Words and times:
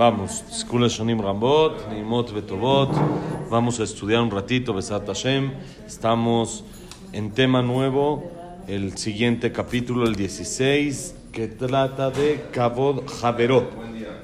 Vamos, 0.00 0.42
Skula 0.50 0.88
Shonim 0.88 1.20
Rambot, 1.20 1.92
Nimot 1.92 2.32
Betovot. 2.32 2.88
Vamos 3.50 3.80
a 3.80 3.82
estudiar 3.82 4.22
un 4.22 4.30
ratito, 4.30 4.72
Besat 4.72 5.06
Hashem. 5.06 5.52
Estamos 5.86 6.64
en 7.12 7.32
tema 7.32 7.60
nuevo, 7.60 8.32
el 8.66 8.96
siguiente 8.96 9.52
capítulo, 9.52 10.06
el 10.06 10.14
16, 10.14 11.16
que 11.32 11.48
trata 11.48 12.10
de 12.10 12.46
Kavod 12.50 13.06
Javerot, 13.20 13.70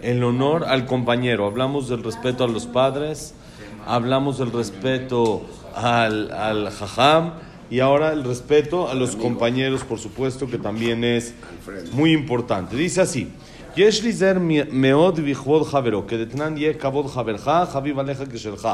el 0.00 0.24
honor 0.24 0.64
al 0.64 0.86
compañero. 0.86 1.44
Hablamos 1.44 1.90
del 1.90 2.02
respeto 2.02 2.44
a 2.44 2.48
los 2.48 2.64
padres, 2.64 3.34
hablamos 3.86 4.38
del 4.38 4.52
respeto 4.52 5.44
al, 5.74 6.30
al 6.30 6.70
Jajam 6.70 7.32
y 7.68 7.80
ahora 7.80 8.14
el 8.14 8.24
respeto 8.24 8.88
a 8.88 8.94
los 8.94 9.14
compañeros, 9.14 9.84
por 9.84 9.98
supuesto, 9.98 10.46
que 10.46 10.56
también 10.56 11.04
es 11.04 11.34
muy 11.92 12.12
importante. 12.12 12.76
Dice 12.76 13.02
así. 13.02 13.30
יש 13.76 14.02
להיזהר 14.02 14.36
מאוד 14.72 15.20
בכבוד 15.20 15.66
חברו, 15.66 16.06
כדתנן 16.08 16.56
יהיה 16.56 16.74
כבוד 16.74 17.06
חברך, 17.06 17.48
חביב 17.72 17.98
עליך 17.98 18.22
כשלך. 18.32 18.68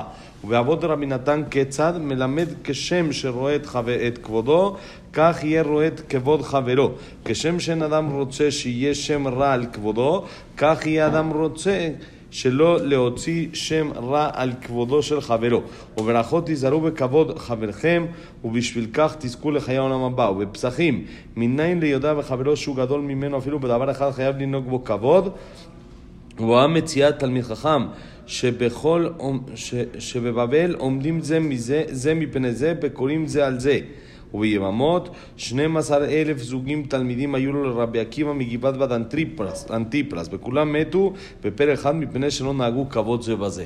ובעבוד 0.44 0.84
רבי 0.84 1.06
נתן 1.06 1.42
כיצד 1.50 1.92
מלמד 2.00 2.48
כשם 2.64 3.12
שרואה 3.12 3.56
את, 3.56 3.66
חבר, 3.66 4.06
את 4.06 4.18
כבודו, 4.18 4.76
כך 5.12 5.44
יהיה 5.44 5.62
רואה 5.62 5.86
את 5.86 6.00
כבוד 6.08 6.42
חברו. 6.42 6.90
כשם 7.24 7.60
שאין 7.60 7.82
אדם 7.82 8.10
רוצה 8.10 8.50
שיהיה 8.50 8.94
שם 8.94 9.28
רע 9.28 9.52
על 9.52 9.66
כבודו, 9.72 10.24
כך 10.56 10.86
יהיה 10.86 11.06
אדם 11.06 11.30
רוצה 11.30 11.88
שלא 12.32 12.78
להוציא 12.86 13.48
שם 13.52 13.90
רע 13.96 14.30
על 14.32 14.52
כבודו 14.62 15.02
של 15.02 15.20
חברו. 15.20 15.62
וברכות 15.98 16.46
תיזהרו 16.46 16.80
בכבוד 16.80 17.38
חברכם, 17.38 18.06
ובשביל 18.44 18.86
כך 18.92 19.16
תזכו 19.18 19.50
לחיי 19.50 19.76
העולם 19.76 20.00
הבא. 20.00 20.22
ובפסחים, 20.22 21.04
מניין 21.36 21.80
ליודע 21.80 22.14
וחברו 22.18 22.56
שהוא 22.56 22.76
גדול 22.76 23.00
ממנו 23.00 23.38
אפילו 23.38 23.60
בדבר 23.60 23.90
אחד 23.90 24.10
חייב 24.10 24.38
לנהוג 24.38 24.68
בו 24.68 24.84
כבוד. 24.84 25.32
ובאה 26.40 26.66
מציאת 26.66 27.18
תלמיד 27.18 27.44
חכם, 27.44 27.82
שבכל, 28.26 29.08
ש, 29.54 29.74
שבבבל 29.98 30.74
עומדים 30.78 31.20
זה, 31.20 31.40
מזה, 31.40 31.84
זה 31.88 32.14
מפני 32.14 32.52
זה, 32.52 32.74
וקוראים 32.82 33.26
זה 33.26 33.46
על 33.46 33.60
זה. 33.60 33.78
וביממות 34.33 35.09
12 35.37 36.05
אלף 36.05 36.37
זוגים 36.37 36.83
תלמידים 36.83 37.35
היו 37.35 37.53
לו 37.53 37.63
לרבי 37.63 37.99
עקיבא 37.99 38.33
מגבעת 38.33 38.77
בת 38.77 38.91
אנטיפרס, 38.91 39.71
אנטיפרס, 39.71 40.27
וכולם 40.31 40.73
מתו 40.73 41.13
בפר 41.43 41.73
אחד 41.73 41.95
מפני 41.95 42.31
שלא 42.31 42.53
נהגו 42.53 42.89
כבוד 42.89 43.21
זה 43.21 43.35
בזה. 43.35 43.65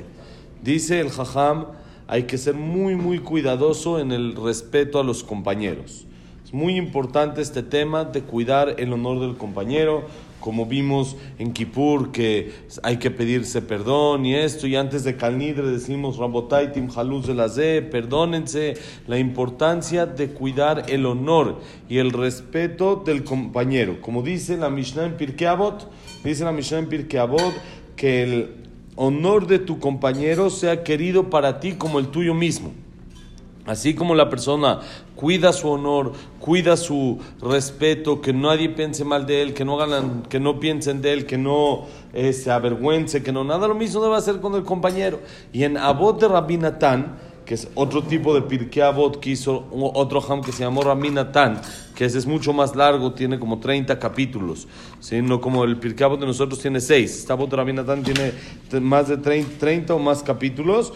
Dice 0.63 0.99
el 0.99 1.09
Jajam, 1.09 1.65
hay 2.07 2.23
que 2.23 2.37
ser 2.37 2.53
muy, 2.53 2.93
muy 2.95 3.17
cuidadoso 3.17 3.99
en 3.99 4.11
el 4.11 4.35
respeto 4.35 4.99
a 4.99 5.03
los 5.03 5.23
compañeros. 5.23 6.05
Es 6.45 6.53
muy 6.53 6.75
importante 6.75 7.41
este 7.41 7.63
tema 7.63 8.03
de 8.03 8.21
cuidar 8.21 8.75
el 8.77 8.93
honor 8.93 9.21
del 9.21 9.37
compañero, 9.37 10.03
como 10.40 10.66
vimos 10.66 11.16
en 11.38 11.52
Kippur, 11.52 12.12
que 12.12 12.52
hay 12.82 12.98
que 12.98 13.10
pedirse 13.10 13.62
perdón 13.62 14.26
y 14.26 14.34
esto, 14.34 14.66
y 14.66 14.76
antes 14.76 15.04
de 15.04 15.16
Calnidre 15.16 15.68
decimos 15.68 16.18
Rabotai 16.18 16.72
Tim 16.72 16.88
Haluz 16.94 17.26
de 17.26 17.82
perdónense, 17.82 18.74
la 19.06 19.18
importancia 19.18 20.06
de 20.06 20.28
cuidar 20.28 20.84
el 20.88 21.06
honor 21.06 21.60
y 21.88 21.98
el 21.98 22.12
respeto 22.12 23.02
del 23.04 23.24
compañero. 23.24 24.00
Como 24.00 24.22
dice 24.22 24.56
la 24.56 24.70
Mishnah 24.70 25.06
en 25.06 25.16
Pirkei 25.16 25.46
Avot, 25.46 25.90
dice 26.22 26.44
la 26.44 26.52
Mishnah 26.52 26.78
en 26.78 26.88
Pirkei 26.88 27.18
Avot 27.20 27.54
que 27.96 28.22
el 28.22 28.50
honor 28.96 29.46
de 29.46 29.58
tu 29.58 29.78
compañero 29.78 30.50
sea 30.50 30.84
querido 30.84 31.30
para 31.30 31.60
ti 31.60 31.72
como 31.72 31.98
el 31.98 32.08
tuyo 32.08 32.34
mismo. 32.34 32.72
Así 33.66 33.94
como 33.94 34.14
la 34.14 34.30
persona 34.30 34.80
cuida 35.16 35.52
su 35.52 35.68
honor, 35.68 36.12
cuida 36.38 36.76
su 36.76 37.18
respeto, 37.40 38.20
que 38.20 38.32
nadie 38.32 38.68
piense 38.68 39.04
mal 39.04 39.26
de 39.26 39.42
él, 39.42 39.54
que 39.54 39.64
no 39.64 39.76
ganan, 39.76 40.22
que 40.28 40.38
no 40.38 40.60
piensen 40.60 41.02
de 41.02 41.12
él, 41.12 41.26
que 41.26 41.36
no 41.36 41.86
eh, 42.12 42.32
se 42.32 42.50
avergüence, 42.50 43.22
que 43.22 43.32
no 43.32 43.42
nada 43.42 43.66
lo 43.66 43.74
mismo 43.74 44.02
debe 44.02 44.16
hacer 44.16 44.40
con 44.40 44.54
el 44.54 44.62
compañero. 44.62 45.20
Y 45.52 45.64
en 45.64 45.76
Abot 45.76 46.20
de 46.20 46.28
Rabbi 46.28 46.58
Natán, 46.58 47.16
que 47.44 47.54
es 47.54 47.68
otro 47.74 48.02
tipo 48.02 48.34
de 48.34 48.42
Pirkei 48.42 48.82
Abot 48.82 49.18
que 49.20 49.30
hizo 49.30 49.66
otro 49.70 50.22
ham 50.28 50.42
que 50.42 50.52
se 50.52 50.64
llamó 50.64 50.82
Rabbi 50.82 51.10
Natán, 51.10 51.60
que 51.94 52.04
ese 52.04 52.18
es 52.18 52.26
mucho 52.26 52.52
más 52.52 52.76
largo, 52.76 53.14
tiene 53.14 53.38
como 53.38 53.58
30 53.58 53.98
capítulos, 53.98 54.68
¿sí? 55.00 55.20
como 55.40 55.64
el 55.64 55.78
Pirkei 55.78 56.04
Avot 56.04 56.20
de 56.20 56.26
nosotros 56.26 56.60
tiene 56.60 56.80
6. 56.80 57.18
Este 57.18 57.32
Abot 57.32 57.48
de 57.48 57.56
Rabbi 57.56 57.72
Natán 57.72 58.02
tiene 58.02 58.32
más 58.80 59.08
de 59.08 59.16
30, 59.16 59.58
30 59.58 59.94
o 59.94 59.98
más 59.98 60.22
capítulos. 60.22 60.92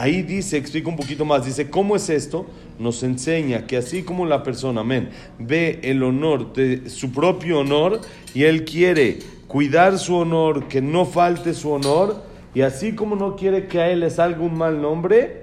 Ahí 0.00 0.22
dice, 0.22 0.56
explica 0.56 0.88
un 0.88 0.96
poquito 0.96 1.26
más, 1.26 1.44
dice, 1.44 1.68
¿cómo 1.68 1.94
es 1.94 2.08
esto? 2.08 2.46
Nos 2.78 3.02
enseña 3.02 3.66
que 3.66 3.76
así 3.76 4.02
como 4.02 4.24
la 4.24 4.42
persona, 4.42 4.80
amén, 4.80 5.10
ve 5.38 5.78
el 5.82 6.02
honor 6.02 6.54
de 6.54 6.88
su 6.88 7.12
propio 7.12 7.58
honor 7.58 8.00
y 8.32 8.44
él 8.44 8.64
quiere 8.64 9.18
cuidar 9.46 9.98
su 9.98 10.16
honor, 10.16 10.68
que 10.68 10.80
no 10.80 11.04
falte 11.04 11.52
su 11.52 11.70
honor, 11.70 12.22
y 12.54 12.62
así 12.62 12.94
como 12.94 13.14
no 13.14 13.36
quiere 13.36 13.66
que 13.66 13.78
a 13.78 13.90
él 13.90 14.00
le 14.00 14.08
salga 14.08 14.40
un 14.40 14.56
mal 14.56 14.80
nombre, 14.80 15.42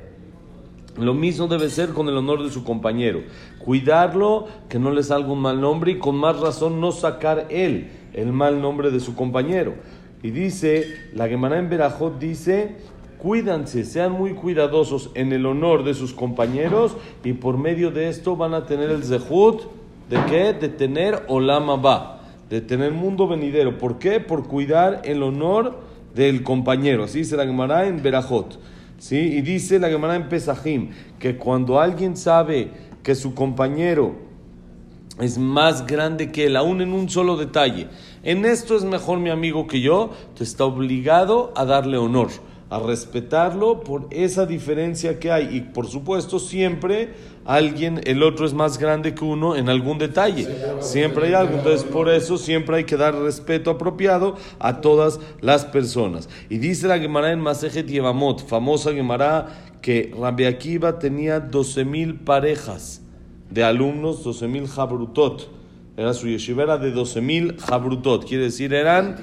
lo 0.98 1.14
mismo 1.14 1.48
debe 1.48 1.70
ser 1.70 1.90
con 1.90 2.10
el 2.10 2.18
honor 2.18 2.42
de 2.42 2.50
su 2.50 2.64
compañero. 2.64 3.22
Cuidarlo, 3.60 4.48
que 4.70 4.80
no 4.80 4.90
le 4.90 5.04
salga 5.04 5.32
un 5.32 5.40
mal 5.40 5.62
nombre 5.62 5.92
y 5.92 6.00
con 6.00 6.16
más 6.16 6.40
razón 6.40 6.82
no 6.82 6.92
sacar 6.92 7.46
él 7.52 7.92
el 8.12 8.34
mal 8.34 8.60
nombre 8.60 8.90
de 8.90 9.02
su 9.02 9.14
compañero. 9.14 9.76
Y 10.24 10.32
dice, 10.32 11.10
la 11.14 11.28
Gemara 11.28 11.60
en 11.60 11.70
Berajot 11.70 12.18
dice, 12.18 12.78
cuídanse, 13.18 13.84
sean 13.84 14.12
muy 14.12 14.34
cuidadosos 14.34 15.10
en 15.14 15.34
el 15.34 15.46
honor 15.46 15.84
de 15.84 15.94
sus 15.94 16.14
compañeros 16.14 16.96
y 17.24 17.34
por 17.34 17.58
medio 17.58 17.92
de 17.92 18.10
esto 18.10 18.36
van 18.36 18.54
a 18.54 18.66
tener 18.66 18.90
el 18.90 19.04
zehut 19.04 19.64
de 20.10 20.18
qué? 20.30 20.54
De 20.54 20.70
tener 20.70 21.24
olama 21.28 21.76
ba, 21.76 22.22
de 22.50 22.62
tener 22.62 22.94
mundo 22.94 23.28
venidero. 23.28 23.78
¿Por 23.78 24.00
qué? 24.00 24.20
Por 24.20 24.48
cuidar 24.48 25.02
el 25.04 25.24
honor 25.24 25.80
del 26.16 26.44
compañero. 26.44 27.04
Así 27.04 27.20
dice 27.20 27.36
la 27.36 27.46
Gemara 27.46 27.88
en 27.88 28.02
Berajot. 28.02 28.60
¿sí? 28.98 29.18
Y 29.18 29.42
dice 29.42 29.80
la 29.80 29.90
Gemara 29.90 30.16
en 30.16 30.30
Pesajim 30.30 30.90
que 31.20 31.38
cuando 31.38 31.80
alguien 31.80 32.16
sabe 32.16 32.72
que 33.04 33.16
su 33.16 33.34
compañero 33.34 34.16
es 35.20 35.38
más 35.38 35.88
grande 35.88 36.32
que 36.32 36.46
él, 36.46 36.56
aún 36.56 36.82
en 36.82 36.94
un 36.94 37.10
solo 37.10 37.38
detalle, 37.38 37.88
en 38.24 38.46
esto 38.46 38.76
es 38.76 38.84
mejor 38.84 39.20
mi 39.20 39.32
amigo 39.32 39.66
que 39.66 39.82
yo, 39.82 40.12
te 40.38 40.44
está 40.44 40.66
obligado 40.66 41.52
a 41.56 41.66
darle 41.66 41.98
honor 41.98 42.30
a 42.70 42.80
respetarlo 42.80 43.80
por 43.82 44.08
esa 44.12 44.46
diferencia 44.46 45.20
que 45.20 45.32
hay. 45.32 45.56
Y 45.56 45.62
por 45.62 45.88
supuesto, 45.88 46.40
siempre 46.40 47.14
alguien, 47.46 48.02
el 48.04 48.24
otro 48.24 48.46
es 48.46 48.54
más 48.54 48.78
grande 48.78 49.16
que 49.16 49.24
uno 49.24 49.56
en 49.56 49.70
algún 49.70 49.98
detalle. 49.98 50.48
Siempre 50.82 51.28
hay 51.28 51.34
algo. 51.34 51.56
Entonces, 51.56 51.84
por 51.84 52.10
eso 52.10 52.38
siempre 52.38 52.78
hay 52.78 52.84
que 52.84 52.98
dar 52.98 53.16
respeto 53.16 53.72
apropiado 53.72 54.36
a 54.60 54.82
todas 54.82 55.20
las 55.40 55.66
personas. 55.66 56.30
Y 56.50 56.58
dice 56.58 56.88
la 56.88 57.00
Gemara 57.00 57.32
en 57.32 57.40
Masejet 57.40 57.88
Yevamot, 57.88 58.46
famosa 58.46 58.92
Gemara, 58.92 59.48
que 59.82 60.14
Rabbi 60.20 60.46
Akiva 60.46 61.00
tenía 61.00 61.40
12 61.40 61.86
mil 61.86 62.16
parejas 62.16 63.02
de 63.50 63.64
alumnos, 63.64 64.24
12 64.24 64.48
mil 64.48 64.68
jabrutot. 64.68 65.50
Era 65.98 66.14
su 66.14 66.28
yeshiva 66.28 66.62
era 66.62 66.78
de 66.78 66.94
12.000 66.94 67.58
jabrutot, 67.58 68.24
quiere 68.24 68.44
decir 68.44 68.72
eran 68.72 69.18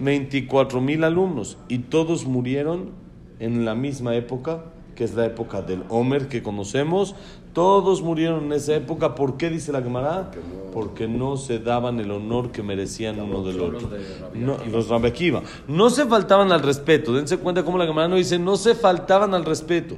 24.000 0.00 1.04
alumnos 1.04 1.56
y 1.68 1.78
todos 1.78 2.26
murieron 2.26 2.90
en 3.38 3.64
la 3.64 3.76
misma 3.76 4.16
época, 4.16 4.64
que 4.96 5.04
es 5.04 5.14
la 5.14 5.24
época 5.24 5.62
del 5.62 5.84
Homer 5.88 6.26
que 6.26 6.42
conocemos. 6.42 7.14
Todos 7.52 8.02
murieron 8.02 8.46
en 8.46 8.54
esa 8.54 8.74
época. 8.74 9.14
¿Por 9.14 9.36
qué 9.36 9.50
dice 9.50 9.70
la 9.70 9.82
Gemara? 9.82 10.32
Porque 10.72 11.06
no 11.06 11.36
se 11.36 11.60
daban 11.60 12.00
el 12.00 12.10
honor 12.10 12.50
que 12.50 12.62
merecían 12.62 13.20
uno 13.20 13.44
del 13.44 13.60
otro. 13.60 13.88
No, 14.34 14.56
los 14.70 14.88
Rabbi 14.88 15.06
Akiva. 15.06 15.42
No 15.68 15.90
se 15.90 16.06
faltaban 16.06 16.50
al 16.50 16.62
respeto. 16.62 17.14
Dense 17.14 17.38
cuenta 17.38 17.64
cómo 17.64 17.78
la 17.78 17.86
Gemara 17.86 18.08
no 18.08 18.16
dice, 18.16 18.38
no 18.38 18.56
se 18.56 18.74
faltaban 18.74 19.32
al 19.32 19.44
respeto. 19.44 19.96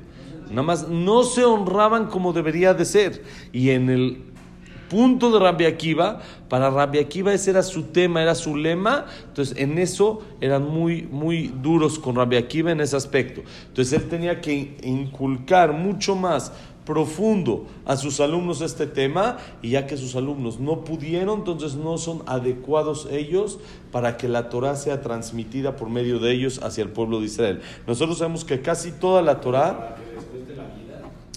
Nada 0.51 0.63
más 0.63 0.89
no 0.89 1.25
se 1.25 1.45
honraban 1.45 2.07
como 2.07 2.33
debería 2.35 2.75
de 2.75 2.85
ser. 2.85 3.25
Y 3.53 3.71
en 3.71 3.89
el 3.89 4.23
punto 4.89 5.31
de 5.31 5.39
Rabbi 5.39 5.67
Akiva, 5.67 6.21
para 6.49 6.71
Rabbi 6.71 6.99
Akiva 6.99 7.33
ese 7.33 7.51
era 7.51 7.63
su 7.63 7.85
tema, 7.85 8.23
era 8.23 8.35
su 8.35 8.57
lema, 8.57 9.07
entonces 9.29 9.57
en 9.59 9.79
eso 9.79 10.23
eran 10.41 10.69
muy, 10.69 11.03
muy 11.03 11.49
duros 11.49 11.99
con 11.99 12.17
Rabbi 12.17 12.37
Akiva 12.37 12.73
en 12.73 12.81
ese 12.81 12.97
aspecto. 12.97 13.43
Entonces 13.69 14.01
él 14.01 14.09
tenía 14.09 14.41
que 14.41 14.77
inculcar 14.83 15.73
mucho 15.73 16.17
más 16.17 16.53
profundo 16.89 17.67
a 17.85 17.99
sus 17.99 18.19
alumnos 18.19 18.63
este 18.63 18.87
tema 18.87 19.37
y 19.61 19.71
ya 19.71 19.87
que 19.87 19.99
sus 19.99 20.17
alumnos 20.17 20.59
no 20.59 20.85
pudieron, 20.85 21.41
entonces 21.41 21.75
no 21.75 21.99
son 21.99 22.23
adecuados 22.25 23.07
ellos 23.11 23.59
para 23.93 24.17
que 24.17 24.27
la 24.27 24.49
Torah 24.49 24.75
sea 24.75 25.03
transmitida 25.03 25.77
por 25.77 25.91
medio 25.91 26.19
de 26.19 26.33
ellos 26.33 26.63
hacia 26.63 26.83
el 26.83 26.89
pueblo 26.89 27.21
de 27.21 27.27
Israel. 27.27 27.61
Nosotros 27.87 28.17
sabemos 28.17 28.47
que 28.47 28.63
casi 28.63 28.93
toda 28.93 29.21
la 29.21 29.43
Torah... 29.43 29.97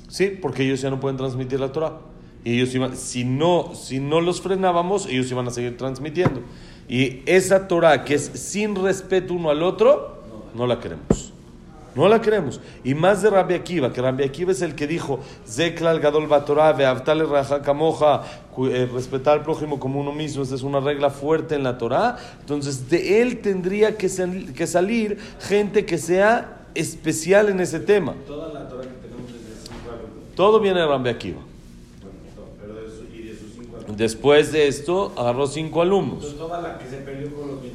Sí, 0.08 0.38
porque 0.42 0.64
ellos 0.64 0.80
ya 0.80 0.90
no 0.90 1.02
pueden 1.02 1.18
transmitir 1.18 1.60
la 1.60 1.74
Torah. 1.74 2.00
Y 2.44 2.56
ellos 2.56 2.74
iban, 2.74 2.98
si 2.98 3.24
no, 3.24 3.74
si 3.76 4.00
no 4.00 4.20
los 4.20 4.42
frenábamos, 4.42 5.06
ellos 5.06 5.30
iban 5.32 5.48
a 5.48 5.52
seguir 5.52 5.78
transmitiendo. 5.78 6.42
Y 6.88 7.22
esa 7.26 7.68
Torah 7.68 8.04
que 8.04 8.16
es 8.16 8.24
sin 8.34 8.76
respeto 8.76 9.34
uno 9.34 9.50
al 9.50 9.64
otro, 9.64 10.18
no 10.56 10.68
la 10.68 10.80
queremos. 10.80 11.32
No 11.94 12.08
la 12.08 12.22
queremos. 12.22 12.62
Y 12.84 12.96
más 12.96 13.22
de 13.22 13.30
Rabbi 13.30 13.54
Akiva, 13.54 13.92
que 13.92 14.02
Rabbi 14.02 14.24
Akiva 14.24 14.54
es 14.54 14.62
el 14.62 14.76
que 14.76 14.88
dijo, 14.88 15.20
Zeklal 15.46 16.00
Gadol 16.00 16.28
Batorah, 16.28 16.72
Veavtale 16.72 17.26
Raja 17.26 17.62
Kamoja, 17.62 18.24
eh, 18.58 18.90
respetar 18.92 19.40
al 19.40 19.44
prójimo 19.44 19.80
como 19.80 20.00
uno 20.00 20.14
mismo, 20.14 20.44
esa 20.44 20.56
es 20.56 20.64
una 20.64 20.80
regla 20.80 21.10
fuerte 21.10 21.56
en 21.56 21.64
la 21.64 21.78
Torah. 21.78 22.18
Entonces, 22.40 22.90
de 22.90 23.22
él 23.22 23.42
tendría 23.42 23.98
que, 23.98 24.10
que 24.56 24.68
salir 24.68 25.18
gente 25.42 25.86
que 25.86 25.98
sea 25.98 26.66
especial 26.76 27.50
en 27.50 27.60
ese 27.60 27.82
tema. 27.82 28.16
Toda 28.26 28.54
la 28.54 28.70
Torah 28.70 28.84
que 28.84 29.08
tenemos 29.08 29.32
desde 29.32 30.36
Todo 30.36 30.62
viene 30.62 30.80
de 30.80 30.88
Rabbi 30.88 31.10
Akiva. 31.10 31.42
Después 33.96 34.52
de 34.52 34.68
esto, 34.68 35.14
agarró 35.18 35.48
cinco 35.48 35.82
alumnos. 35.82 36.36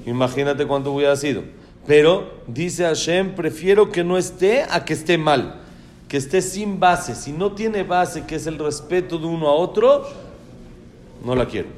Imagínate 0.07 0.67
cuánto 0.67 0.93
hubiera 0.93 1.17
sido. 1.17 1.43
Pero 1.87 2.31
dice 2.47 2.85
Hashem, 2.85 3.35
prefiero 3.35 3.91
que 3.91 4.03
no 4.03 4.19
esté 4.19 4.65
a 4.69 4.85
que 4.85 4.93
esté 4.93 5.19
mal, 5.19 5.61
que 6.09 6.17
esté 6.17 6.43
sin 6.43 6.81
base. 6.81 7.15
Si 7.15 7.33
no 7.33 7.53
tiene 7.53 7.85
base, 7.85 8.25
que 8.25 8.37
es 8.37 8.47
el 8.47 8.59
respeto 8.59 9.19
de 9.19 9.27
uno 9.27 9.49
a 9.49 9.53
otro, 9.53 10.07
no 11.25 11.35
la 11.35 11.47
quiero. 11.47 11.69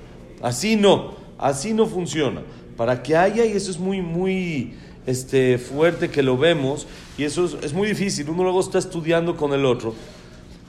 Así 0.40 0.76
no, 0.76 1.14
así 1.36 1.74
no 1.74 1.86
funciona. 1.86 2.42
Para 2.76 3.02
que 3.02 3.16
haya, 3.16 3.44
y 3.44 3.52
eso 3.52 3.70
es 3.70 3.78
muy, 3.78 4.00
muy 4.00 4.74
este, 5.06 5.58
fuerte 5.58 6.10
que 6.10 6.22
lo 6.22 6.38
vemos, 6.38 6.86
y 7.18 7.24
eso 7.24 7.44
es, 7.44 7.56
es 7.62 7.72
muy 7.72 7.88
difícil, 7.88 8.30
uno 8.30 8.44
luego 8.44 8.60
está 8.60 8.78
estudiando 8.78 9.36
con 9.36 9.52
el 9.52 9.66
otro 9.66 9.94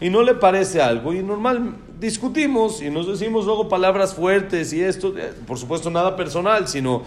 y 0.02 0.10
no 0.10 0.24
le 0.24 0.34
parece 0.36 0.82
algo 0.82 1.14
y 1.14 1.22
normal 1.22 1.76
discutimos 2.00 2.82
y 2.82 2.90
nos 2.90 3.08
decimos 3.08 3.46
luego 3.46 3.68
palabras 3.68 4.14
fuertes 4.14 4.72
y 4.74 4.82
esto, 4.82 5.14
eh, 5.18 5.34
por 5.46 5.58
supuesto 5.58 5.90
nada 5.90 6.16
personal, 6.16 6.68
sino 6.68 7.04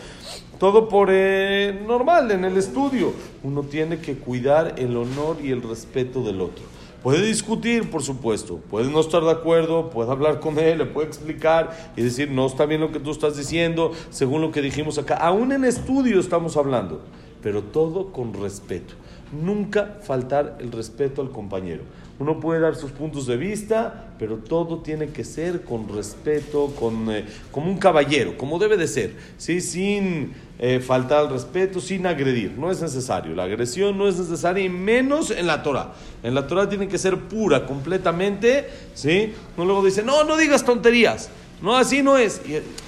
todo 0.58 0.88
por 0.88 1.08
eh, 1.10 1.82
normal 1.86 2.30
en 2.30 2.44
el 2.44 2.56
estudio. 2.56 3.12
Uno 3.42 3.62
tiene 3.62 3.98
que 3.98 4.16
cuidar 4.16 4.74
el 4.78 4.96
honor 4.96 5.38
y 5.42 5.50
el 5.50 5.62
respeto 5.62 6.22
del 6.22 6.40
otro. 6.40 6.64
Puede 7.02 7.26
discutir, 7.26 7.90
por 7.90 8.02
supuesto, 8.02 8.58
puede 8.70 8.88
no 8.88 9.00
estar 9.00 9.24
de 9.24 9.32
acuerdo, 9.32 9.90
puede 9.90 10.12
hablar 10.12 10.38
con 10.38 10.56
él, 10.60 10.78
le 10.78 10.86
puede 10.86 11.08
explicar 11.08 11.92
y 11.96 12.02
decir, 12.02 12.30
no 12.30 12.46
está 12.46 12.64
bien 12.64 12.80
lo 12.80 12.92
que 12.92 13.00
tú 13.00 13.10
estás 13.10 13.36
diciendo, 13.36 13.90
según 14.10 14.40
lo 14.40 14.52
que 14.52 14.62
dijimos 14.62 14.98
acá. 14.98 15.16
Aún 15.16 15.50
en 15.50 15.64
estudio 15.64 16.20
estamos 16.20 16.56
hablando, 16.56 17.00
pero 17.42 17.62
todo 17.62 18.12
con 18.12 18.32
respeto. 18.34 18.94
Nunca 19.32 19.98
faltar 20.02 20.58
el 20.60 20.70
respeto 20.70 21.22
al 21.22 21.30
compañero. 21.30 21.82
Uno 22.22 22.38
puede 22.38 22.60
dar 22.60 22.76
sus 22.76 22.92
puntos 22.92 23.26
de 23.26 23.36
vista, 23.36 24.14
pero 24.16 24.36
todo 24.36 24.78
tiene 24.78 25.08
que 25.08 25.24
ser 25.24 25.62
con 25.62 25.88
respeto, 25.88 26.72
con, 26.78 27.10
eh, 27.10 27.24
como 27.50 27.68
un 27.68 27.78
caballero, 27.78 28.38
como 28.38 28.60
debe 28.60 28.76
de 28.76 28.86
ser, 28.86 29.16
¿sí? 29.38 29.60
sin 29.60 30.32
eh, 30.60 30.78
faltar 30.78 31.18
al 31.18 31.30
respeto, 31.30 31.80
sin 31.80 32.06
agredir. 32.06 32.52
No 32.56 32.70
es 32.70 32.80
necesario. 32.80 33.34
La 33.34 33.42
agresión 33.42 33.98
no 33.98 34.06
es 34.06 34.20
necesaria 34.20 34.64
y 34.64 34.68
menos 34.68 35.32
en 35.32 35.48
la 35.48 35.64
Torah. 35.64 35.94
En 36.22 36.36
la 36.36 36.46
Torah 36.46 36.68
tiene 36.68 36.86
que 36.86 36.96
ser 36.96 37.18
pura, 37.22 37.66
completamente. 37.66 38.68
¿sí? 38.94 39.32
No 39.56 39.64
luego 39.64 39.84
dice, 39.84 40.04
no, 40.04 40.22
no 40.22 40.36
digas 40.36 40.64
tonterías. 40.64 41.28
No, 41.60 41.76
así 41.76 42.04
no 42.04 42.18
es. 42.18 42.40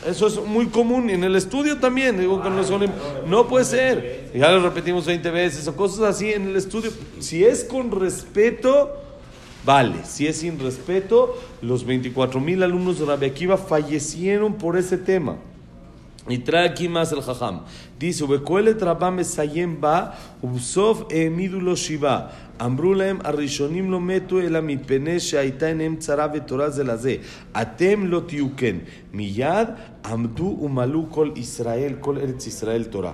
Eso 0.07 0.29
es 0.29 0.37
muy 0.45 0.67
común 0.67 1.11
en 1.11 1.25
el 1.25 1.35
estudio 1.35 1.79
también. 1.79 2.21
Digo 2.21 2.41
que 2.41 2.51
no, 2.51 2.63
no 3.27 3.49
puede 3.49 3.65
ser. 3.65 4.31
Ya 4.33 4.53
lo 4.53 4.63
repetimos 4.63 5.07
20 5.07 5.29
veces 5.33 5.67
o 5.67 5.75
cosas 5.75 6.03
así 6.03 6.33
en 6.33 6.51
el 6.51 6.55
estudio. 6.55 6.93
Si 7.19 7.45
es 7.45 7.65
con 7.65 7.91
respeto, 7.91 9.01
Vale, 9.66 10.06
si 10.06 10.26
es 10.26 10.38
sin 10.38 10.58
respeto, 10.60 11.38
los 11.62 11.86
24 11.86 12.40
mil 12.40 12.64
alumnos 12.64 13.00
de 13.00 13.06
Rabbi 13.06 13.26
Akiva 13.26 13.58
fallecieron 13.58 14.54
por 14.54 14.78
ese 14.78 14.98
tema. 14.98 15.36
Y 16.28 16.38
trae 16.40 16.68
aquí 16.68 16.88
más 16.88 17.12
el 17.12 17.22
jajam. 17.22 17.62
Dice, 17.98 18.24
Ubekoele 18.24 18.76
trabam 18.76 19.20
esayem 19.20 19.82
ba, 19.82 20.16
ubsof 20.42 21.06
emidulo 21.10 21.76
shiva. 21.76 22.32
אמרו 22.62 22.94
להם, 22.94 23.18
הראשונים 23.24 23.92
לא 23.92 24.02
מתו 24.02 24.40
אלא 24.40 24.62
מפני 24.62 25.20
שהייתה 25.20 25.66
עיניהם 25.68 25.96
צרה 25.96 26.28
ותורה 26.34 26.70
זה 26.70 26.84
לזה. 26.84 27.16
אתם 27.62 28.08
לא 28.08 28.22
תהיו 28.28 28.48
כן. 28.58 28.76
מיד 29.14 29.68
עמדו 30.06 30.60
ומלאו 30.62 31.06
כל 31.10 31.30
ישראל, 31.36 31.94
כל 32.00 32.18
ארץ 32.18 32.48
ישראל 32.48 32.84
תורה. 32.84 33.14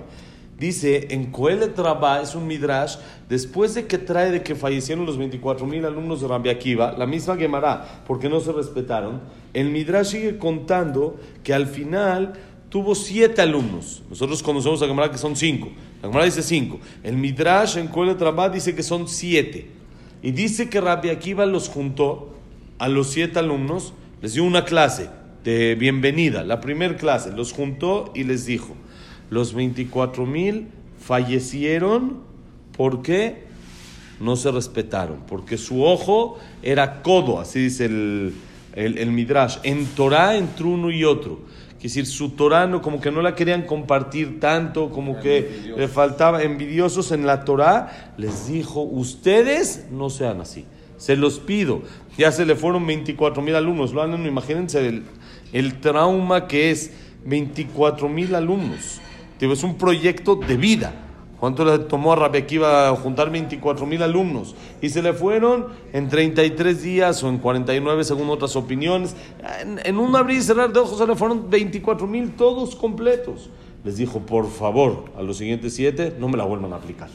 Dice, 0.61 1.07
en 1.09 1.31
Coel 1.31 1.73
Trabá, 1.73 2.21
es 2.21 2.35
un 2.35 2.45
midrash, 2.45 2.97
después 3.27 3.73
de 3.73 3.87
que 3.87 3.97
trae 3.97 4.29
de 4.29 4.43
que 4.43 4.53
fallecieron 4.53 5.07
los 5.07 5.17
24 5.17 5.65
mil 5.65 5.83
alumnos 5.85 6.21
de 6.21 6.27
Rabbi 6.27 6.51
Akiva, 6.51 6.91
la 6.95 7.07
misma 7.07 7.35
Gemara, 7.35 8.03
porque 8.05 8.29
no 8.29 8.39
se 8.39 8.51
respetaron, 8.51 9.21
el 9.55 9.71
midrash 9.71 10.09
sigue 10.09 10.37
contando 10.37 11.19
que 11.43 11.55
al 11.55 11.65
final 11.65 12.33
tuvo 12.69 12.93
siete 12.93 13.41
alumnos. 13.41 14.03
Nosotros 14.07 14.43
conocemos 14.43 14.83
a 14.83 14.85
Gemara 14.85 15.09
que 15.09 15.17
son 15.17 15.35
cinco. 15.35 15.69
La 15.99 16.09
Gemara 16.09 16.25
dice 16.25 16.43
cinco. 16.43 16.79
El 17.01 17.17
midrash 17.17 17.77
en 17.77 17.87
Coel 17.87 18.15
Trabá 18.15 18.47
dice 18.49 18.75
que 18.75 18.83
son 18.83 19.07
siete. 19.07 19.67
Y 20.21 20.29
dice 20.29 20.69
que 20.69 20.79
Rabbi 20.79 21.09
Akiva 21.09 21.47
los 21.47 21.69
juntó 21.69 22.35
a 22.77 22.87
los 22.87 23.09
siete 23.09 23.39
alumnos, 23.39 23.95
les 24.21 24.35
dio 24.35 24.43
una 24.43 24.63
clase 24.63 25.09
de 25.43 25.73
bienvenida, 25.73 26.43
la 26.43 26.61
primera 26.61 26.95
clase, 26.97 27.31
los 27.31 27.51
juntó 27.51 28.11
y 28.13 28.25
les 28.25 28.45
dijo, 28.45 28.75
los 29.31 29.53
24 29.53 30.25
mil 30.25 30.67
fallecieron 30.99 32.19
porque 32.77 33.45
no 34.19 34.35
se 34.35 34.51
respetaron, 34.51 35.21
porque 35.27 35.57
su 35.57 35.83
ojo 35.83 36.37
era 36.61 37.01
codo, 37.01 37.39
así 37.39 37.59
dice 37.59 37.85
el, 37.85 38.33
el, 38.75 39.11
Midrash, 39.11 39.57
en 39.63 39.87
Torah 39.87 40.35
entre 40.35 40.65
uno 40.65 40.91
y 40.91 41.05
otro. 41.05 41.39
Es 41.77 41.83
decir, 41.83 42.05
su 42.05 42.31
Torah 42.31 42.67
no, 42.67 42.81
como 42.81 43.01
que 43.01 43.09
no 43.09 43.23
la 43.23 43.33
querían 43.33 43.63
compartir 43.63 44.39
tanto, 44.39 44.91
como 44.91 45.19
que 45.19 45.73
le 45.75 45.87
faltaba 45.87 46.43
envidiosos 46.43 47.11
en 47.11 47.25
la 47.25 47.43
Torah, 47.43 48.13
les 48.17 48.47
dijo, 48.49 48.81
ustedes 48.81 49.87
no 49.91 50.11
sean 50.11 50.41
así, 50.41 50.65
se 50.97 51.15
los 51.15 51.39
pido. 51.39 51.81
Ya 52.17 52.31
se 52.31 52.45
le 52.45 52.55
fueron 52.55 52.85
24 52.85 53.41
mil 53.41 53.55
alumnos, 53.55 53.93
lo 53.93 54.05
imagínense 54.27 54.87
el, 54.87 55.03
el 55.53 55.79
trauma 55.79 56.47
que 56.47 56.69
es 56.69 56.91
24 57.25 58.07
mil 58.09 58.35
alumnos 58.35 59.00
es 59.49 59.63
un 59.63 59.75
proyecto 59.75 60.35
de 60.35 60.57
vida. 60.57 60.93
¿Cuánto 61.39 61.65
le 61.65 61.79
tomó 61.79 62.13
a 62.13 62.15
Rabbi 62.15 62.37
Akiva 62.37 62.95
juntar 62.95 63.31
24 63.31 63.87
mil 63.87 64.03
alumnos? 64.03 64.53
Y 64.79 64.89
se 64.89 65.01
le 65.01 65.11
fueron 65.11 65.69
en 65.91 66.07
33 66.07 66.83
días 66.83 67.23
o 67.23 67.29
en 67.29 67.39
49 67.39 68.03
según 68.03 68.29
otras 68.29 68.55
opiniones. 68.55 69.15
En, 69.83 69.97
un 69.97 70.15
abrir 70.15 70.37
y 70.37 70.41
cerrar 70.43 70.71
de 70.71 70.79
ojos 70.79 70.99
se 70.99 71.07
le 71.07 71.15
fueron 71.15 71.49
24 71.49 72.05
mil 72.05 72.33
todos 72.33 72.75
completos. 72.75 73.49
Les 73.83 73.97
dijo, 73.97 74.19
por 74.19 74.47
favor, 74.51 75.05
a 75.17 75.23
los 75.23 75.37
siguientes 75.37 75.73
siete, 75.73 76.15
no 76.19 76.29
me 76.29 76.37
la 76.37 76.43
vuelvan 76.43 76.73
a 76.73 76.75
aplicar. 76.75 77.09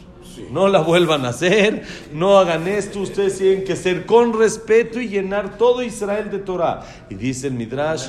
No 0.50 0.68
la 0.68 0.80
vuelvan 0.80 1.24
a 1.24 1.30
hacer, 1.30 1.84
no 2.12 2.38
hagan 2.38 2.68
esto, 2.68 3.00
ustedes 3.00 3.38
tienen 3.38 3.64
que 3.64 3.76
ser 3.76 4.06
con 4.06 4.38
respeto 4.38 5.00
y 5.00 5.08
llenar 5.08 5.56
todo 5.58 5.82
Israel 5.82 6.30
de 6.30 6.38
Torah. 6.38 6.84
Y 7.10 7.14
dice 7.14 7.48
el 7.48 7.54
Midrash 7.54 8.08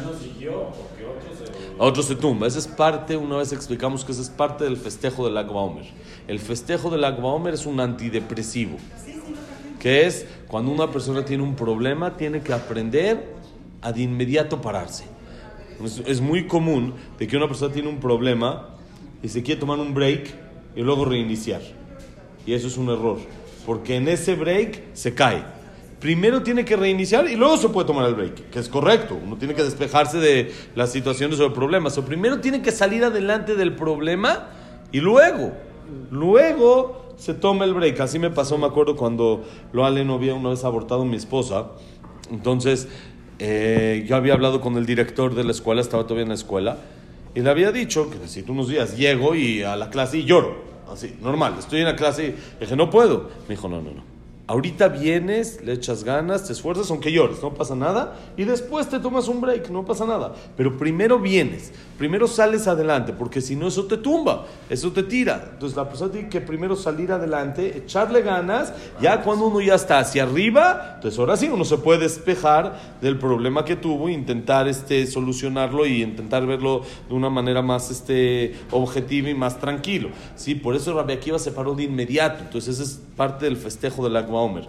a 1.80 1.84
otros 1.84 2.08
se 2.08 2.16
tumba. 2.16 2.48
Esa 2.48 2.60
es 2.60 2.68
parte, 2.68 3.16
una 3.18 3.38
vez 3.38 3.52
explicamos 3.54 4.04
que 4.04 4.12
esa 4.12 4.22
es 4.22 4.30
parte 4.30 4.64
del 4.64 4.78
festejo 4.78 5.26
del 5.26 5.38
Agba 5.38 5.62
Omer. 5.62 5.86
El 6.28 6.40
festejo 6.40 6.90
del 6.90 7.04
Agba 7.04 7.30
Omer 7.30 7.54
es 7.54 7.66
un 7.66 7.80
antidepresivo, 7.80 8.78
que 9.80 10.06
es 10.06 10.26
cuando 10.48 10.72
una 10.72 10.92
persona 10.92 11.24
tiene 11.24 11.44
un 11.44 11.56
problema, 11.56 12.18
tiene 12.18 12.42
que 12.42 12.54
aprender 12.54 13.36
a 13.81 13.92
de 13.92 14.02
inmediato 14.02 14.60
pararse. 14.62 15.06
Es, 16.06 16.22
muy 16.22 16.48
común 16.48 16.96
de 17.19 17.28
que 17.28 17.38
una 17.38 17.48
persona 17.48 17.72
tiene 17.72 17.88
un 17.88 18.00
problema 18.00 18.69
y 19.22 19.28
se 19.28 19.44
quiere 19.44 19.60
tomar 19.60 19.78
un 19.78 19.94
break 19.94 20.34
y 20.76 20.81
luego 20.81 21.06
reiniciar. 21.06 21.62
Y 22.47 22.54
eso 22.54 22.66
es 22.66 22.77
un 22.77 22.89
error, 22.89 23.19
porque 23.66 23.97
en 23.97 24.07
ese 24.07 24.33
break 24.33 24.95
se 24.95 25.13
cae 25.13 25.57
primero 25.99 26.44
tiene 26.44 26.66
que 26.66 26.75
reiniciar 26.75 27.30
y 27.30 27.35
luego 27.35 27.57
se 27.57 27.69
puede 27.69 27.87
tomar 27.87 28.07
el 28.07 28.16
break, 28.16 28.49
que 28.49 28.59
es 28.59 28.69
correcto. 28.69 29.18
Uno 29.21 29.37
tiene 29.37 29.54
que 29.54 29.63
despejarse 29.63 30.19
de 30.19 30.51
las 30.75 30.92
situaciones 30.92 31.39
o 31.39 31.44
de 31.44 31.56
problemas. 31.56 31.97
O 31.97 32.06
primero 32.06 32.39
tiene 32.39 32.61
que 32.61 32.71
salir 32.71 33.04
adelante 33.04 33.56
del 33.56 33.75
problema 33.75 34.49
y 34.92 34.99
luego, 34.99 35.54
luego 36.11 37.13
se 37.18 37.33
toma 37.33 37.66
el 37.66 37.73
break. 37.73 37.99
Así 37.99 38.19
me 38.19 38.30
pasó, 38.30 38.57
me 38.57 38.68
acuerdo, 38.68 38.95
cuando 38.95 39.44
Ale 39.73 40.06
no 40.06 40.16
había 40.16 40.35
una 40.35 40.49
vez 40.49 40.63
abortado 40.63 41.04
mi 41.06 41.18
esposa. 41.18 41.71
Entonces, 42.31 42.87
eh, 43.39 44.06
yo 44.07 44.16
había 44.16 44.33
hablado 44.33 44.61
con 44.61 44.77
el 44.77 44.85
director 44.85 45.33
de 45.33 45.44
la 45.44 45.51
escuela, 45.51 45.81
estaba 45.81 46.04
todavía 46.04 46.23
en 46.23 46.30
la 46.30 46.35
escuela, 46.35 46.77
y 47.33 47.42
le 47.42 47.49
había 47.49 47.71
dicho 47.71 48.09
que 48.09 48.18
necesito 48.18 48.51
unos 48.51 48.68
días. 48.68 48.97
Llego 48.97 49.35
y 49.35 49.63
a 49.63 49.75
la 49.75 49.89
clase 49.89 50.19
y 50.19 50.25
lloro. 50.25 50.77
Así, 50.92 51.16
normal. 51.22 51.56
Estoy 51.60 51.80
en 51.80 51.86
la 51.86 51.96
clase 51.96 52.28
y 52.28 52.60
dije, 52.60 52.76
no 52.76 52.90
puedo. 52.90 53.30
Me 53.48 53.56
dijo, 53.56 53.68
no, 53.68 53.82
no, 53.82 53.92
no 53.92 54.18
Ahorita 54.50 54.88
vienes, 54.88 55.62
le 55.62 55.74
echas 55.74 56.06
ganas, 56.06 56.48
te 56.48 56.54
esfuerzas, 56.54 56.90
aunque 56.90 57.12
llores, 57.12 57.44
no 57.44 57.54
pasa 57.54 57.76
nada. 57.76 58.18
Y 58.38 58.46
después 58.46 58.88
te 58.88 58.98
tomas 59.00 59.28
un 59.28 59.42
break, 59.42 59.70
no 59.70 59.84
pasa 59.84 60.06
nada. 60.06 60.34
Pero 60.56 60.78
primero 60.78 61.20
vienes. 61.20 61.74
Primero 61.97 62.27
sales 62.27 62.68
adelante, 62.68 63.13
porque 63.13 63.42
si 63.42 63.56
no 63.56 63.68
eso 63.68 63.85
te 63.85 63.97
tumba, 63.97 64.45
eso 64.69 64.92
te 64.92 65.04
tira. 65.04 65.49
Entonces 65.54 65.75
la 65.75 65.87
persona 65.89 66.11
tiene 66.11 66.30
que 66.30 66.42
primero 66.42 66.75
salir 66.75 67.11
adelante, 67.11 67.77
echarle 67.77 68.21
ganas, 68.21 68.73
ya 69.01 69.21
cuando 69.21 69.47
uno 69.47 69.59
ya 69.61 69.75
está 69.75 69.99
hacia 69.99 70.23
arriba, 70.23 70.94
entonces 70.95 71.19
ahora 71.19 71.37
sí 71.37 71.49
uno 71.49 71.66
se 71.66 71.77
puede 71.77 71.99
despejar 71.99 72.80
del 73.01 73.18
problema 73.18 73.66
que 73.66 73.75
tuvo 73.75 74.09
e 74.09 74.13
intentar 74.13 74.68
este, 74.68 75.07
solucionarlo 75.07 75.85
y 75.85 76.04
intentar 76.04 76.45
verlo 76.45 76.83
de 77.07 77.16
una 77.16 77.30
manera 77.30 77.61
más 77.61 77.89
este, 77.89 78.56
objetiva 78.71 79.30
y 79.30 79.33
más 79.33 79.59
tranquilo. 79.59 80.09
¿sí? 80.35 80.56
Por 80.56 80.75
eso 80.75 80.94
Rabbi 80.94 81.13
Akiva 81.13 81.39
se 81.39 81.51
paró 81.51 81.73
de 81.73 81.83
inmediato, 81.83 82.44
entonces 82.44 82.75
ese 82.75 82.83
es 82.83 83.01
parte 83.16 83.45
del 83.45 83.57
festejo 83.57 84.04
del 84.04 84.16
Agua 84.16 84.42
Omer. 84.42 84.68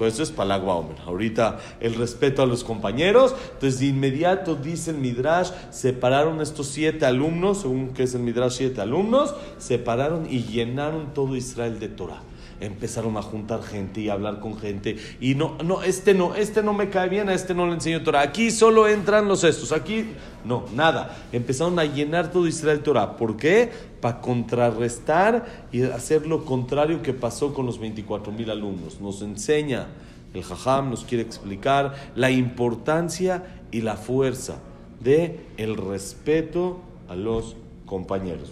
Pues 0.00 0.14
eso 0.14 0.22
es 0.22 0.30
para 0.30 0.46
el 0.46 0.62
agua 0.62 0.76
Omer. 0.76 0.96
Ahorita 1.04 1.58
el 1.78 1.94
respeto 1.94 2.40
a 2.40 2.46
los 2.46 2.64
compañeros. 2.64 3.34
Entonces 3.52 3.80
de 3.80 3.88
inmediato 3.88 4.54
dice 4.54 4.92
el 4.92 4.96
Midrash, 4.96 5.50
separaron 5.68 6.40
estos 6.40 6.68
siete 6.68 7.04
alumnos, 7.04 7.60
según 7.60 7.90
que 7.90 8.04
es 8.04 8.14
el 8.14 8.22
Midrash 8.22 8.52
siete 8.52 8.80
alumnos, 8.80 9.34
separaron 9.58 10.26
y 10.26 10.44
llenaron 10.44 11.12
todo 11.12 11.36
Israel 11.36 11.78
de 11.78 11.88
Torah 11.88 12.22
empezaron 12.60 13.16
a 13.16 13.22
juntar 13.22 13.62
gente 13.62 14.00
y 14.00 14.08
a 14.08 14.12
hablar 14.12 14.40
con 14.40 14.58
gente. 14.58 14.96
Y 15.20 15.34
no, 15.34 15.56
no, 15.64 15.82
este 15.82 16.14
no, 16.14 16.34
este 16.34 16.62
no 16.62 16.72
me 16.72 16.90
cae 16.90 17.08
bien, 17.08 17.28
a 17.28 17.34
este 17.34 17.54
no 17.54 17.66
le 17.66 17.74
enseño 17.74 18.02
Torah. 18.02 18.20
Aquí 18.20 18.50
solo 18.50 18.86
entran 18.86 19.26
los 19.26 19.44
estos, 19.44 19.72
aquí 19.72 20.06
no, 20.44 20.66
nada. 20.74 21.16
Empezaron 21.32 21.78
a 21.78 21.84
llenar 21.84 22.30
todo 22.30 22.46
Israel 22.46 22.80
Torah. 22.80 23.16
¿Por 23.16 23.36
qué? 23.36 23.70
Para 24.00 24.20
contrarrestar 24.20 25.66
y 25.72 25.82
hacer 25.82 26.26
lo 26.26 26.44
contrario 26.44 27.02
que 27.02 27.12
pasó 27.12 27.52
con 27.54 27.66
los 27.66 27.78
24 27.78 28.32
mil 28.32 28.50
alumnos. 28.50 29.00
Nos 29.00 29.22
enseña, 29.22 29.88
el 30.34 30.42
Jajam 30.42 30.90
nos 30.90 31.04
quiere 31.04 31.24
explicar 31.24 31.94
la 32.14 32.30
importancia 32.30 33.62
y 33.70 33.80
la 33.80 33.96
fuerza 33.96 34.58
de 35.00 35.40
el 35.56 35.76
respeto 35.76 36.80
a 37.08 37.16
los 37.16 37.56
compañeros. 37.86 38.50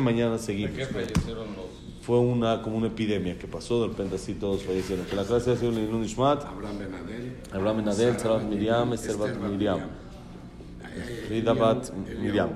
Mañana 0.00 0.38
seguimos 0.38 0.78
fue 2.08 2.18
una, 2.20 2.62
como 2.62 2.78
una 2.78 2.86
epidemia 2.86 3.38
que 3.38 3.46
pasó, 3.46 3.82
de 3.82 3.88
repente 3.88 4.16
así 4.16 4.32
todos 4.32 4.62
fallecieron. 4.62 5.04
Que 5.04 5.14
la 5.14 5.24
clase 5.24 5.54
sido 5.58 5.72
Lilun 5.72 6.04
Ishmat, 6.04 6.42
Abraham 6.42 6.78
Benadel, 6.78 7.36
Abraham 7.52 7.76
Benadel, 7.76 8.18
Sarat 8.18 8.44
Miriam, 8.44 8.94
Esther 8.94 9.18
Bat 9.18 9.36
Miriam, 9.36 9.80
Frida 11.26 11.52
Bat 11.52 11.92
Miriam, 12.18 12.48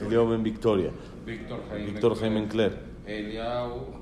Eliao 0.00 0.28
Ben 0.28 0.44
Victoria, 0.44 0.92
Víctor 1.26 2.20
Jaime 2.20 2.46
Claire, 2.46 2.76
Eliau 3.04 3.98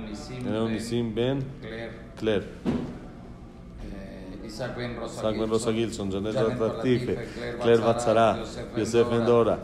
Nisim 0.00 0.44
Eliao 0.44 0.68
Nisim 0.68 1.14
Ben 1.14 1.44
Claire, 2.18 2.44
Isaac 4.44 4.76
Ben 4.76 4.96
Isaac 5.00 5.38
Ben 5.38 5.48
Rosa 5.48 5.72
Gilson, 5.72 6.10
Janet 6.10 6.34
Latife, 6.34 7.16
Claire 7.60 7.82
Batzara, 7.82 8.36
Yosef 8.76 9.08
Ben 9.10 9.24
Dora, 9.24 9.60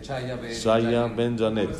Shaya 0.00 1.14
Ben 1.14 1.36
Janet. 1.36 1.76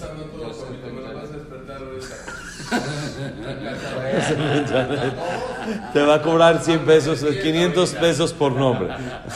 Te 5.93 6.03
va 6.03 6.15
a 6.15 6.23
cobrar 6.23 6.63
100 6.63 6.85
pesos, 6.85 7.25
500 7.25 7.95
pesos 7.95 8.33
por 8.33 8.53
nombre. 8.53 8.89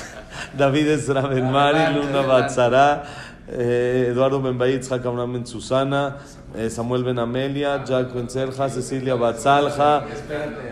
David 0.57 1.01
Ben 1.09 1.51
Mari, 1.51 1.95
Luna 1.95 2.23
Batzara, 2.23 3.05
eh, 3.49 4.09
Eduardo 4.11 4.43
Ben 4.43 4.59
Baitz, 4.59 4.91
Abraham 4.91 5.35
Ben 5.35 5.47
Susana, 5.47 6.17
eh, 6.57 6.71
Samuel 6.71 7.05
Ben 7.05 7.19
Amelia, 7.19 7.85
Jack 7.85 8.13
Ben 8.13 8.29
Serja, 8.29 8.69
Cecilia 8.69 9.15
Batzalja. 9.15 10.05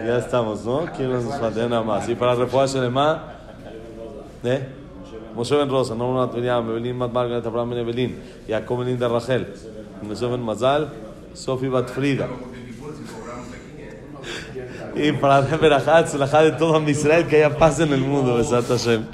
Ya 0.05 0.19
estamos, 0.19 0.65
¿no? 0.65 0.87
¿Quién 0.97 1.13
nos 1.13 1.25
falta? 1.39 1.69
Nada 1.69 1.83
más. 1.83 2.09
Y 2.09 2.15
para 2.15 2.35
refugiarse 2.35 2.79
Shelema, 2.79 3.23
¿eh? 4.45 4.69
Moshe 5.35 5.55
Ben 5.55 5.69
Rosa, 5.69 5.95
Norma 5.95 6.27
Miriam, 6.33 6.69
Evelyn 6.69 6.97
Mat 6.97 7.13
Margaret, 7.13 7.47
Abraham 7.47 7.71
Ben 7.71 7.79
Evelyn, 7.79 8.19
Jacob 8.49 8.79
Ben 8.79 8.89
Linda 8.89 9.09
Rachel, 9.09 9.47
Moshe 10.03 10.27
Ben 10.27 10.43
Mazal, 10.43 10.89
Sofi 11.35 11.69
Bat 11.69 11.91
Frida. 11.91 12.29
Y 14.95 15.13
para 15.13 15.41
ver 15.41 15.73
a 15.73 15.81
de 16.43 16.53
todo 16.53 16.81
Israel 16.89 17.27
que 17.27 17.37
haya 17.37 17.57
paz 17.57 17.79
en 17.81 17.93
el 17.93 18.01
mundo, 18.01 18.37
Besat 18.37 18.67
Hashem. 18.67 19.07